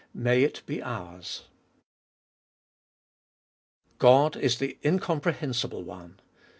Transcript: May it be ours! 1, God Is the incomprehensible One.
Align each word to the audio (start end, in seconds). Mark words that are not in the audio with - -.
May 0.15 0.41
it 0.41 0.63
be 0.65 0.81
ours! 0.81 1.43
1, 3.99 3.99
God 3.99 4.35
Is 4.35 4.57
the 4.57 4.79
incomprehensible 4.83 5.83
One. 5.83 6.19